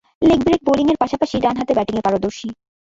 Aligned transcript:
Leg 0.21 0.39
break 0.45 0.61
বোলিংয়ের 0.67 1.01
পাশাপাশি 1.01 1.35
ডানহাতে 1.39 1.73
ব্যাটিংয়ে 1.77 2.05
পারদর্শী। 2.05 2.47